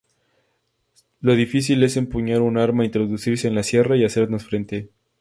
[1.19, 4.89] Lo difícil es empuñar un arma, introducirse en la sierra y hacernos frente".